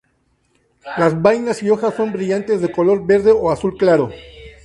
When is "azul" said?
3.51-3.77